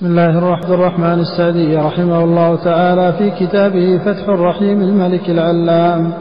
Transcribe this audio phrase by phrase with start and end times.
[0.00, 6.12] بسم الله الرحمن الرحمن السعدي رحمه الله تعالى في كتابه فتح الرحيم الملك العلام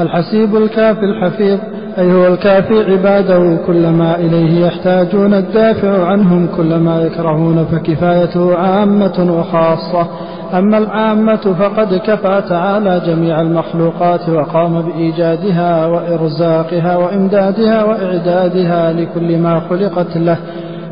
[0.00, 1.58] الحسيب الكافي الحفيظ
[1.98, 9.38] أي هو الكافي عباده كل ما إليه يحتاجون الدافع عنهم كل ما يكرهون فكفايته عامة
[9.38, 10.06] وخاصة.
[10.54, 20.16] أما العامة فقد كفى تعالى جميع المخلوقات وقام بإيجادها وإرزاقها وإمدادها وإعدادها لكل ما خلقت
[20.16, 20.36] له.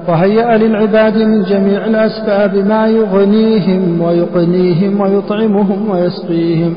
[0.08, 6.74] وهيأ للعباد من جميع الأسباب ما يغنيهم ويقنيهم ويطعمهم ويسقيهم.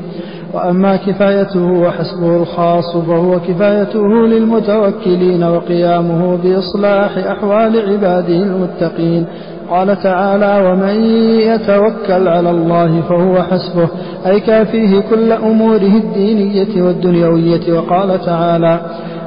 [0.54, 9.26] وأما كفايته وحسبه الخاص فهو كفايته للمتوكلين وقيامه بإصلاح أحوال عباده المتقين.
[9.70, 11.04] قال تعالى ومن
[11.40, 13.88] يتوكل على الله فهو حسبه
[14.26, 17.72] أي كافيه كل أموره الدينية والدنيوية.
[17.72, 18.80] وقال تعالى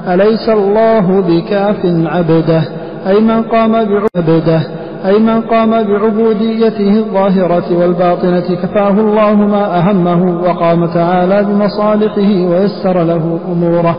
[0.08, 2.63] أليس الله بكاف عبده؟
[3.08, 4.62] أي من قام بعبده
[5.05, 13.40] أي من قام بعبوديته الظاهرة والباطنة كفاه الله ما أهمه وقام تعالى بمصالحه ويسر له
[13.52, 13.98] أموره.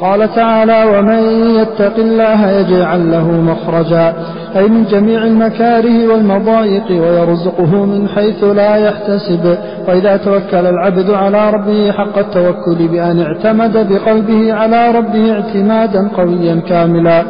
[0.00, 1.22] قال تعالى ومن
[1.60, 4.14] يتق الله يجعل له مخرجا.
[4.56, 9.58] أي من جميع المكاره والمضايق ويرزقه من حيث لا يحتسب.
[9.88, 17.22] وإذا توكل العبد على ربه حق التوكل بأن اعتمد بقلبه على ربه اعتمادا قويا كاملا.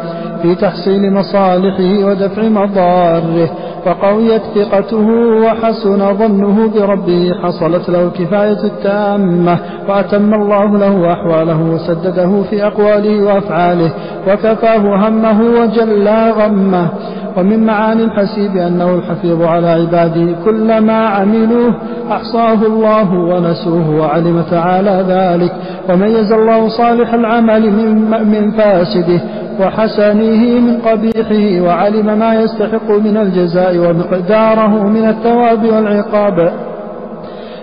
[0.42, 3.50] في تحصيل مصالحه ودفع مضاره
[3.84, 5.08] فقويت ثقته
[5.44, 13.92] وحسن ظنه بربه حصلت له الكفاية التامة وأتم الله له أحواله وسدده في أقواله وأفعاله
[14.28, 16.88] وكفاه همه وجلى غمه.
[17.36, 21.74] ومن معاني الحسيب أنه الحفيظ على عباده كل ما عملوه
[22.10, 25.52] أحصاه الله ونسوه وعلم تعالى ذلك
[25.88, 29.20] وميز الله صالح العمل من, من فاسده
[29.60, 36.52] وحسنه من قبيحه وعلم ما يستحق من الجزاء ومقداره من الثواب والعقاب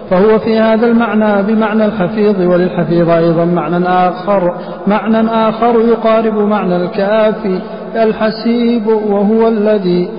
[0.10, 4.54] فهو في هذا المعنى بمعنى الحفيظ وللحفيظ أيضا معنى آخر
[4.88, 7.60] معنى آخر يقارب معنى الكافي
[7.96, 10.10] الحسيب وهو الذي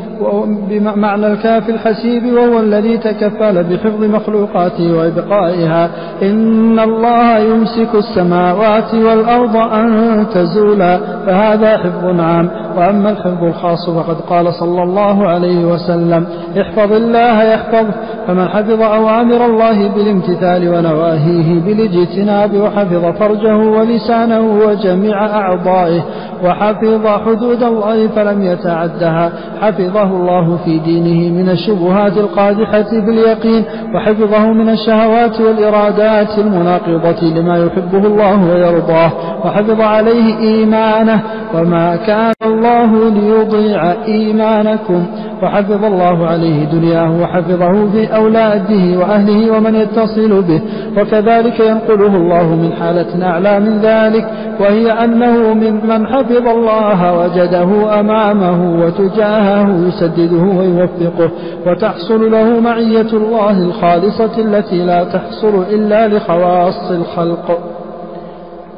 [0.70, 5.90] بمعنى الكافي الحسيب وهو الذي تكفل بحفظ مخلوقاته وإبقائها.
[6.22, 12.50] إن الله يمسك السماوات والأرض أن تزولا فهذا حفظ عام.
[12.76, 16.26] وأما الحفظ الخاص فقد قال صلى الله عليه وسلم
[16.60, 17.86] احفظ الله يحفظ
[18.26, 26.02] فمن حفظ أوامر الله بالامتثال ونواهيه بالاجتناب وحفظ فرجه ولسانه وجميع أعضائه
[26.44, 29.32] وحفظ حدود الله فلم يتعدها
[29.62, 33.64] حفظه الله في دينه من الشبهات القادحة باليقين
[33.94, 39.12] وحفظه من الشهوات والإرادات المناقضة لما يحبه الله ويرضاه
[39.44, 41.20] وحفظ عليه إيمانه
[41.54, 42.32] وما كان
[42.64, 45.06] الله ليضيع إيمانكم
[45.42, 50.60] وحفظ الله عليه دنياه وحفظه في أولاده وأهله ومن يتصل به
[50.98, 54.26] وكذلك ينقله الله من حالة أعلى من ذلك
[54.60, 61.30] وهي أنه ممن حفظ الله وجده أمامه وتجاهه يسدده ويوفقه
[61.66, 67.73] وتحصل له معية الله الخالصة التي لا تحصل إلا لخواص الخلق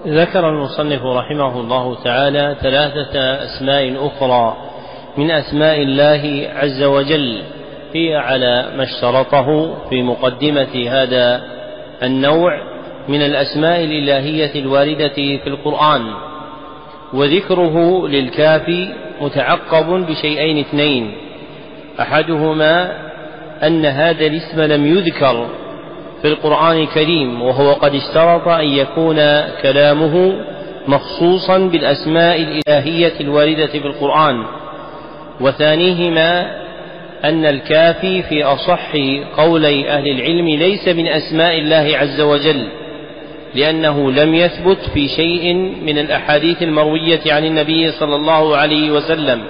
[0.06, 4.56] ذكر المصنف رحمه الله تعالى ثلاثة أسماء أخرى
[5.17, 7.43] من أسماء الله عز وجل
[7.94, 11.43] هي على ما اشترطه في مقدمة هذا
[12.03, 12.53] النوع
[13.09, 16.15] من الأسماء الإلهية الواردة في القرآن
[17.12, 18.88] وذكره للكافي
[19.21, 21.12] متعقب بشيئين اثنين
[22.00, 22.93] أحدهما
[23.62, 25.47] أن هذا الاسم لم يذكر
[26.22, 29.16] في القرآن الكريم وهو قد اشترط أن يكون
[29.62, 30.32] كلامه
[30.88, 34.44] مخصوصا بالأسماء الإلهية الواردة في القرآن.
[35.41, 36.56] وثانيهما
[37.25, 38.93] أن الكافي في أصح
[39.37, 42.69] قولي أهل العلم ليس من أسماء الله عز وجل
[43.55, 45.55] لأنه لم يثبت في شيء
[45.87, 49.43] من الأحاديث المروية عن النبي صلى الله عليه وسلم.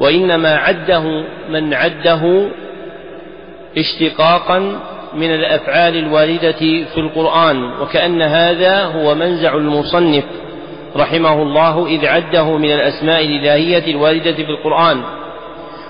[0.00, 2.48] وإنما عده من عده
[3.78, 4.80] اشتقاقا
[5.16, 6.52] من الأفعال الواردة
[6.94, 10.24] في القرآن وكأن هذا هو منزع المصنف
[10.96, 15.02] رحمه الله إذ عده من الأسماء الإلهية الواردة في القرآن.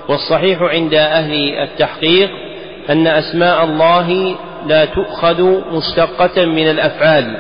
[0.09, 2.31] والصحيح عند أهل التحقيق
[2.91, 4.37] أن أسماء الله
[4.67, 7.37] لا تؤخذ مشتقة من الأفعال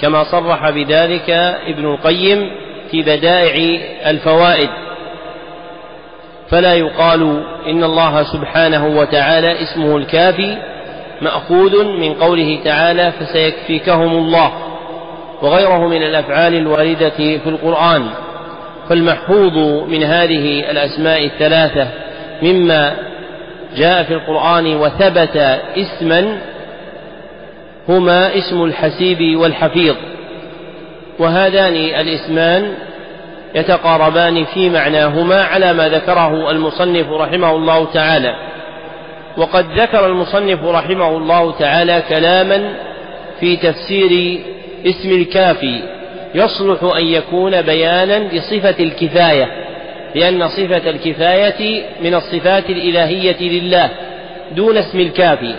[0.00, 1.30] كما صرح بذلك
[1.66, 2.50] ابن القيم
[2.90, 4.68] في بدائع الفوائد.
[6.50, 10.56] فلا يقال إن الله سبحانه وتعالى اسمه الكافي
[11.22, 14.52] مأخوذ من قوله تعالى فسيكفيكهم الله
[15.42, 18.06] وغيره من الأفعال الواردة في القرآن
[18.88, 19.58] فالمحفوظ
[19.88, 21.88] من هذه الأسماء الثلاثة
[22.42, 22.96] مما
[23.76, 25.36] جاء في القرآن وثبت
[25.76, 26.38] اسما
[27.88, 29.94] هما اسم الحسيب والحفيظ
[31.18, 32.74] وهذان الاسمان
[33.56, 38.34] يتقاربان في معناهما على ما ذكره المصنف رحمه الله تعالى.
[39.36, 42.74] وقد ذكر المصنف رحمه الله تعالى كلاما
[43.40, 44.40] في تفسير
[44.86, 45.82] اسم الكافي
[46.34, 49.48] يصلح أن يكون بيانا لصفة الكفاية
[50.14, 53.90] لأن صفة الكفاية من الصفات الإلهية لله
[54.56, 55.54] دون اسم الكافي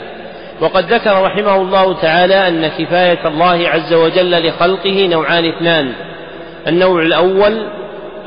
[0.61, 5.93] وقد ذكر رحمه الله تعالى أن كفاية الله عز وجل لخلقه نوعان اثنان.
[6.67, 7.67] النوع الأول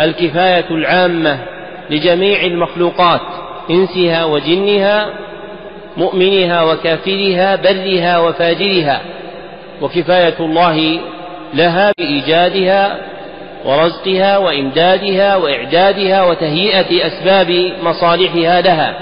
[0.00, 1.38] الكفاية العامة
[1.90, 3.20] لجميع المخلوقات
[3.70, 5.10] إنسها وجنها
[5.96, 9.00] مؤمنها وكافرها برها وفاجرها.
[9.82, 11.00] وكفاية الله
[11.54, 12.98] لها بإيجادها
[13.64, 18.94] ورزقها وإمدادها وإعدادها وتهيئة أسباب مصالحها لها.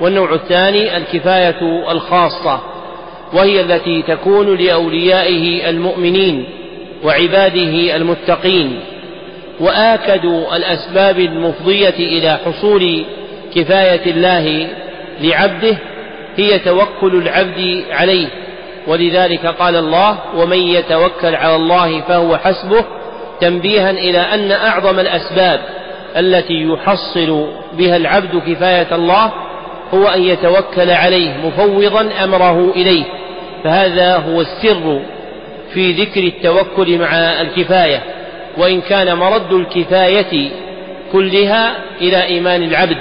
[0.00, 2.60] والنوع الثاني الكفاية الخاصة
[3.32, 6.44] وهي التي تكون لأوليائه المؤمنين
[7.04, 8.80] وعباده المتقين.
[9.60, 10.24] وآكد
[10.54, 13.04] الأسباب المفضية إلى حصول
[13.54, 14.68] كفاية الله
[15.20, 15.76] لعبده
[16.36, 18.26] هي توكل العبد عليه.
[18.86, 22.84] ولذلك قال الله ومن يتوكل على الله فهو حسبه
[23.40, 25.60] تنبيها إلى أن أعظم الأسباب
[26.16, 29.32] التي يحصل بها العبد كفاية الله
[29.94, 33.04] هو أن يتوكل عليه مفوضا أمره إليه.
[33.64, 35.00] فهذا هو السر
[35.74, 38.02] في ذكر التوكل مع الكفاية.
[38.60, 40.50] وإن كان مرد الكفاية
[41.12, 42.96] كلها إلى إيمان العبد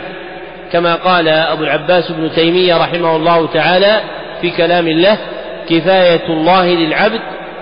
[0.72, 4.02] كما قال أبو العباس بن تيمية رحمه الله تعالى
[4.42, 5.18] في كلام الله
[5.70, 7.22] كفاية الله للعبد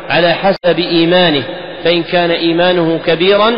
[0.10, 1.44] على حسب إيمانه
[1.84, 3.54] فإن كان إيمانه كبيرا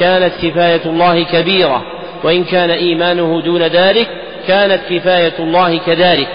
[0.00, 1.82] كانت كفاية الله كبيرة
[2.24, 4.08] وإن كان إيمانه دون ذلك
[4.48, 6.28] كانت كفاية الله كذلك.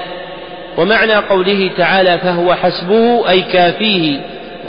[0.78, 4.20] ومعنى قوله تعالى فهو حسبه أي كافيه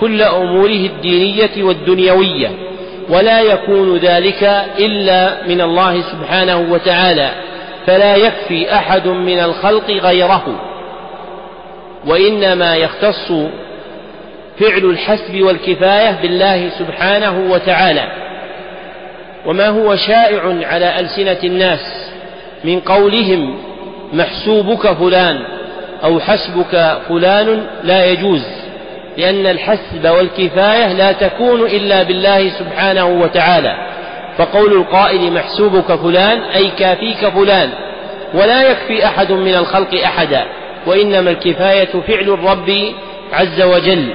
[0.01, 2.51] كل أموره الدينية والدنيوية.
[3.11, 4.43] ولا يكون ذلك
[4.79, 7.31] إلا من الله سبحانه وتعالى
[7.87, 10.61] فلا يكفي أحد من الخلق غيره.
[12.07, 13.33] وإنما يختص
[14.61, 18.13] فعل الحسب والكفاية بالله سبحانه وتعالى.
[19.47, 22.11] وما هو شائع على ألسنة الناس
[22.65, 23.59] من قولهم
[24.13, 25.39] محسوبك فلان
[26.05, 28.60] أو حسبك فلان لا يجوز.
[29.17, 33.75] لأن الحسب والكفاية لا تكون إلا بالله سبحانه وتعالى.
[34.39, 37.71] فقول القائل محسوبك فلان أي كافيك فلان.
[38.35, 40.45] ولا يكفي أحد من الخلق أحدا.
[40.87, 42.93] وإنما الكفاية فعل الرب
[43.33, 44.15] عز وجل.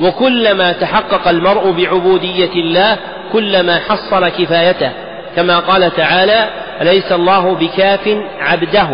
[0.00, 2.96] وكلما تحقق المرء بعبودية الله
[3.32, 4.90] كلما حصل كفايته.
[5.36, 6.48] كما قال تعالى
[6.80, 8.88] أليس الله بكاف عبده؟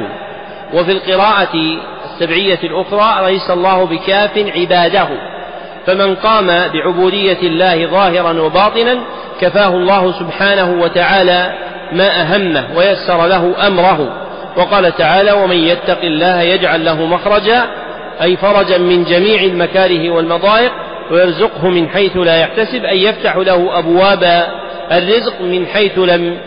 [0.75, 1.79] وفي القراءة
[2.17, 5.09] السبعية الأخرى أليس الله بكاف عباده.
[5.87, 8.99] فمن قام بعبودية الله ظاهرا وباطنا
[9.41, 11.53] كفاه الله سبحانه وتعالى
[11.93, 14.23] ما أهمه ويسر له أمره.
[14.57, 17.67] وقال تعالى ومن يتق الله يجعل له مخرجا
[18.23, 20.73] أي فرجا من جميع المكاره والمضايق
[21.11, 24.47] ويرزقه من حيث لا يحتسب أي يفتح له أبواب
[24.93, 26.39] الرزق من حيث لم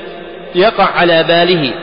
[0.56, 1.74] يقع على باله.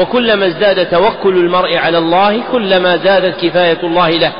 [0.00, 4.32] وكلما ازداد توكل المرء على الله كلما زادت كفاية الله له.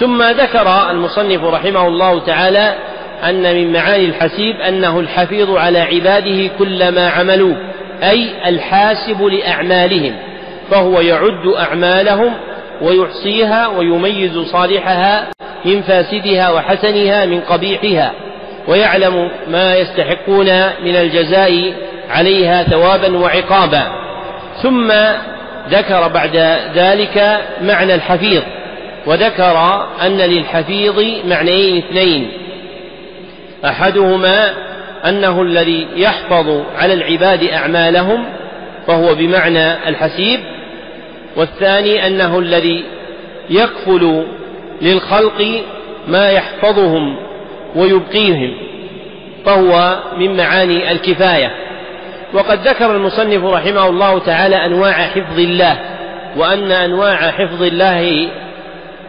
[0.00, 2.74] ثم ذكر المصنف رحمه الله تعالى
[3.24, 7.54] أن من معاني الحسيب أنه الحفيظ على عباده كل ما عملوا
[8.02, 10.16] أي الحاسب لأعمالهم
[10.70, 12.34] فهو يعد أعمالهم
[12.82, 15.26] ويحصيها ويميز صالحها
[15.64, 18.12] من فاسدها وحسنها من قبيحها
[18.68, 20.46] ويعلم ما يستحقون
[20.84, 21.74] من الجزاء
[22.10, 23.99] عليها ثوابا وعقابا.
[24.62, 24.92] ثم
[25.70, 26.36] ذكر بعد
[26.74, 28.42] ذلك معنى الحفيظ
[29.06, 32.30] وذكر أن للحفيظ معنيين اثنين.
[33.64, 34.54] أحدهما
[35.04, 38.24] أنه الذي يحفظ على العباد أعمالهم
[38.86, 40.40] فهو بمعنى الحسيب
[41.36, 42.84] والثاني أنه الذي
[43.50, 44.24] يكفل
[44.82, 45.62] للخلق
[46.08, 47.16] ما يحفظهم
[47.76, 48.54] ويبقيهم
[49.44, 51.50] فهو من معاني الكفاية.
[52.32, 55.78] وقد ذكر المصنف رحمه الله تعالى أنواع حفظ الله
[56.36, 58.28] وأن أنواع حفظ الله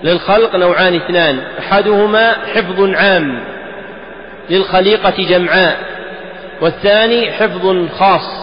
[0.03, 3.39] للخلق نوعان اثنان أحدهما حفظ عام
[4.49, 5.77] للخليقة جمعاء
[6.61, 8.41] والثاني حفظ خاص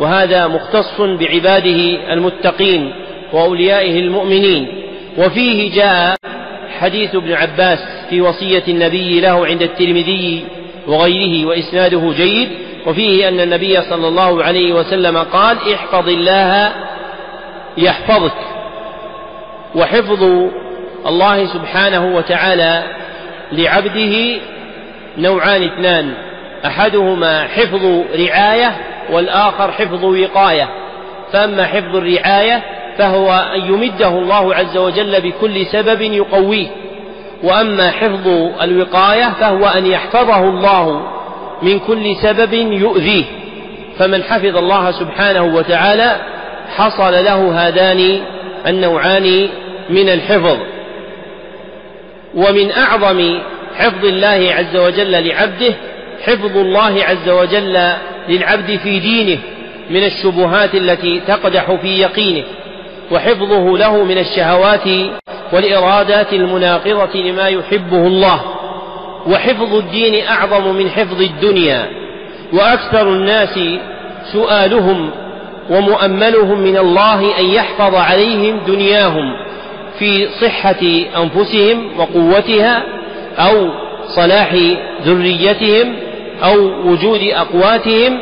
[0.00, 2.92] وهذا مختص بعباده المتقين
[3.32, 4.68] وأوليائه المؤمنين
[5.18, 6.16] وفيه جاء
[6.80, 7.78] حديث ابن عباس
[8.10, 10.44] في وصية النبي له عند الترمذي
[10.86, 12.48] وغيره وإسناده جيد
[12.86, 16.72] وفيه أن النبي صلى الله عليه وسلم قال احفظ الله
[17.78, 18.32] يحفظك
[19.74, 20.22] وحفظ
[21.06, 22.82] الله سبحانه وتعالى
[23.52, 24.40] لعبده
[25.18, 26.14] نوعان اثنان
[26.66, 28.76] أحدهما حفظ رعاية
[29.12, 30.68] والآخر حفظ وقاية
[31.32, 32.62] فأما حفظ الرعاية
[32.98, 36.66] فهو أن يمده الله عز وجل بكل سبب يقويه
[37.42, 38.28] وأما حفظ
[38.62, 41.02] الوقاية فهو أن يحفظه الله
[41.62, 43.24] من كل سبب يؤذيه.
[43.98, 46.16] فمن حفظ الله سبحانه وتعالى
[46.76, 48.20] حصل له هذان
[48.66, 49.48] النوعان
[49.90, 50.58] من الحفظ.
[52.34, 53.38] ومن أعظم
[53.76, 55.74] حفظ الله عز وجل لعبده
[56.22, 57.92] حفظ الله عز وجل
[58.28, 59.38] للعبد في دينه
[59.90, 62.44] من الشبهات التي تقدح في يقينه
[63.10, 64.88] وحفظه له من الشهوات
[65.52, 68.40] والإرادات المناقضة لما يحبه الله.
[69.26, 71.86] وحفظ الدين أعظم من حفظ الدنيا
[72.52, 73.58] وأكثر الناس
[74.32, 75.10] سؤالهم
[75.70, 79.32] ومؤملهم من الله أن يحفظ عليهم دنياهم
[79.98, 80.82] في صحة
[81.22, 82.82] أنفسهم وقوتها
[83.38, 83.68] أو
[84.08, 84.54] صلاح
[85.04, 85.96] ذريتهم
[86.44, 86.56] أو
[86.90, 88.18] وجود أقواتهم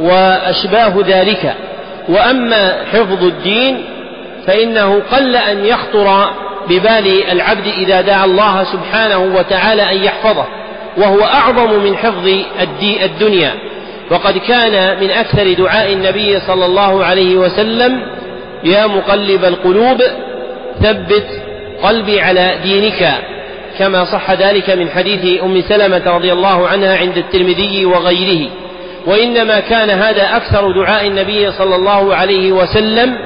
[0.00, 1.54] وأشباه ذلك.
[2.08, 3.84] وأما حفظ الدين
[4.46, 6.30] فإنه قل أن يخطر
[6.68, 10.46] ببال العبد إذا دعا الله سبحانه وتعالى أن يحفظه
[10.98, 12.28] وهو أعظم من حفظ
[13.02, 13.52] الدنيا.
[14.10, 18.02] وقد كان من أكثر دعاء النبي صلى الله عليه وسلم
[18.64, 20.02] يا مقلب القلوب
[20.82, 21.26] ثبت
[21.82, 23.12] قلبي على دينك.
[23.78, 28.50] كما صح ذلك من حديث أم سلمة رضي الله عنها عند الترمذي وغيره.
[29.06, 33.18] وإنما كان هذا أكثر دعاء النبي صلى الله عليه وسلم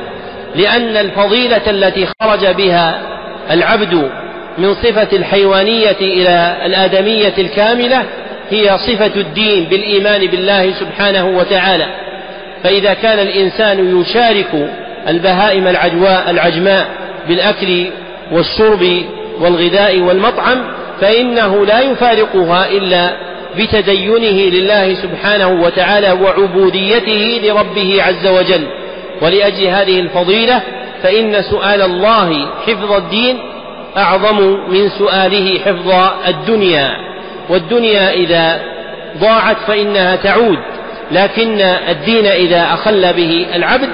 [0.55, 3.10] لأن الفضيلة التي خرج بها
[3.51, 4.11] العبد
[4.59, 8.03] من صفة الحيوانية إلى الآدمية الكاملة
[8.51, 11.87] هي صفة الدين بالإيمان بالله سبحانه وتعالى.
[12.65, 14.71] فإذا كان الإنسان يشارك
[15.09, 16.87] البهائم العجواء العجماء
[17.29, 17.87] بالأكل
[18.33, 19.03] والشرب
[19.41, 20.59] والغذاء والمطعم
[21.01, 23.11] فإنه لا يفارقها إلا
[23.59, 28.67] بتدينه لله سبحانه وتعالى وعبوديته لربه عز وجل.
[29.23, 30.63] ولأجل هذه الفضيلة
[31.03, 33.39] فإن سؤال الله حفظ الدين
[33.97, 36.91] أعظم من سؤاله حفظ الدنيا.
[37.49, 38.61] والدنيا إذا
[39.19, 40.59] ضاعت فإنها تعود.
[41.13, 43.89] لكن الدين إذا أخل به العبد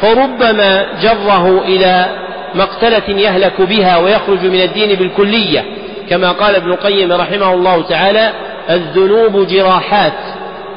[0.00, 2.06] فربما جره إلى
[2.54, 5.64] مقتلة يهلك بها ويخرج من الدين بالكلية.
[6.10, 8.32] كما قال ابن القيم رحمه الله تعالى
[8.70, 10.12] الذنوب جراحات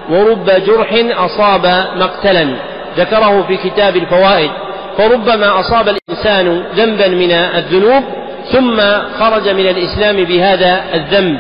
[0.09, 2.55] ورب جرح أصاب مقتلا.
[2.98, 4.51] ذكره في كتاب الفوائد.
[5.00, 8.03] فربما أصاب الإنسان ذنبا من الذنوب
[8.51, 8.82] ثم
[9.20, 11.39] خرج من الإسلام بهذا الذنب.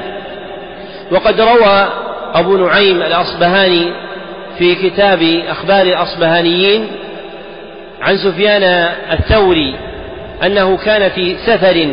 [1.11, 1.87] وقد روى
[2.33, 3.91] أبو نعيم الأصبهاني
[4.57, 6.87] في كتاب أخبار الأصبهانيين
[8.01, 8.63] عن سفيان
[9.11, 9.75] الثوري
[10.43, 11.87] أنه كان في سفر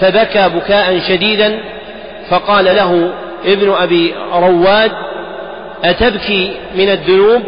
[0.00, 1.58] فبكى بكاء شديدا
[2.30, 3.12] فقال له
[3.44, 4.92] ابن أبي رواد
[5.84, 7.42] أتبكي من الذنوب؟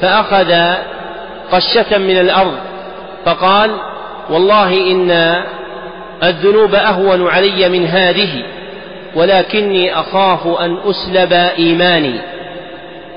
[0.00, 0.74] فأخذ
[1.52, 2.54] قشة من الأرض
[3.26, 3.70] فقال
[4.30, 5.42] والله إن
[6.22, 8.42] الذنوب أهون علي من هذه
[9.14, 12.20] ولكني أخاف أن أسلب إيماني.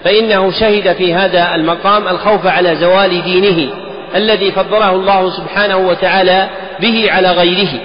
[0.04, 3.74] فإنه شهد في هذا المقام الخوف على زوال دينه
[4.16, 6.50] الذي فضله الله سبحانه وتعالى
[6.80, 7.80] به على غيره.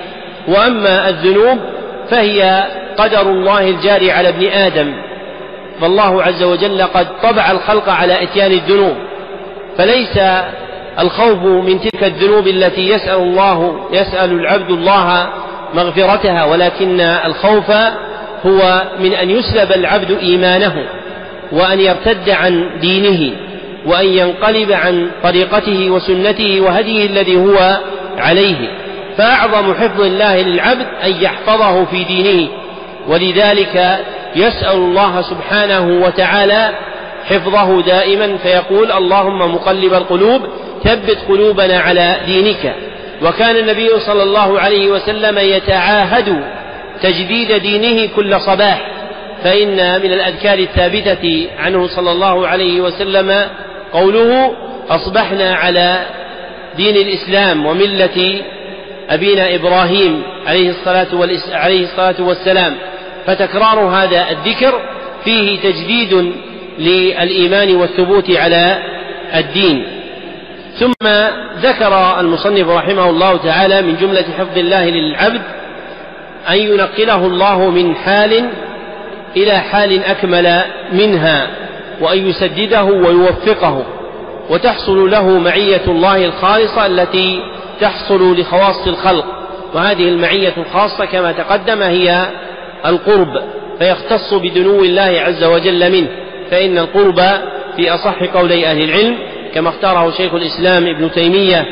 [0.48, 1.58] وأما الذنوب
[2.10, 2.64] فهي
[2.96, 4.94] قدر الله الجاري على ابن آدم.
[5.80, 8.96] فالله عز وجل قد طبع الخلق على إتيان الذنوب.
[9.78, 10.18] فليس
[11.00, 15.26] الخوف من تلك الذنوب التي يسأل الله يسأل العبد الله
[15.74, 17.70] مغفرتها ولكن الخوف
[18.46, 20.74] هو من أن يسلب العبد إيمانه
[21.52, 23.36] وأن يرتد عن دينه
[23.86, 27.78] وأن ينقلب عن طريقته وسنته وهديه الذي هو
[28.18, 28.56] عليه.
[29.16, 32.48] فأعظم حفظ الله للعبد أن يحفظه في دينه
[33.08, 33.98] ولذلك
[34.36, 36.70] يسأل الله سبحانه وتعالى
[37.24, 40.42] حفظه دائما فيقول اللهم مقلب القلوب
[40.84, 42.74] ثبت قلوبنا على دينك.
[43.22, 46.44] وكان النبي صلى الله عليه وسلم يتعاهد
[47.02, 48.90] تجديد دينه كل صباح.
[49.44, 53.48] فإن من الأذكار الثابتة عنه صلى الله عليه وسلم
[53.92, 54.52] قوله
[54.88, 56.06] أصبحنا على
[56.76, 58.42] دين الإسلام وملة
[59.10, 61.06] أبينا إبراهيم عليه الصلاة,
[61.52, 62.74] عليه الصلاة والسلام.
[63.26, 64.80] فتكرار هذا الذكر
[65.24, 66.32] فيه تجديد
[66.78, 68.78] للإيمان والثبوت على
[69.34, 69.93] الدين.
[70.78, 71.06] ثم
[71.62, 75.42] ذكر المصنف رحمه الله تعالى من جملة حفظ الله للعبد
[76.50, 78.50] أن ينقله الله من حال
[79.36, 80.60] إلى حال أكمل
[80.92, 81.46] منها
[82.00, 83.84] وأن يسدده ويوفقه
[84.50, 87.40] وتحصل له معية الله الخالصة التي
[87.80, 89.24] تحصل لخواص الخلق.
[89.74, 92.26] وهذه المعية الخاصة كما تقدم هي
[92.86, 93.42] القرب
[93.78, 96.08] فيختص بدنو الله عز وجل منه
[96.50, 97.20] فإن القرب
[97.76, 99.18] في أصح قولي أهل العلم
[99.54, 101.66] كما اختاره شيخ الإسلام ابن تيمية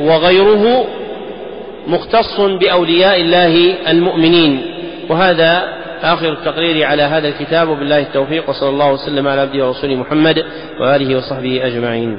[0.00, 0.84] وغيره
[1.86, 4.62] مختص بأولياء الله المؤمنين.
[5.08, 5.68] وهذا
[6.02, 7.68] آخر التقرير على هذا الكتاب.
[7.68, 8.50] وبالله التوفيق.
[8.50, 10.44] وصلى الله وسلم على عبده ورسوله محمد
[10.80, 12.18] وآله وصحبه أجمعين.